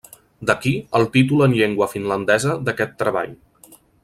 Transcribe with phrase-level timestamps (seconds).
[0.49, 3.41] D'aquí, el títol en llengua finlandesa d'aquest treball.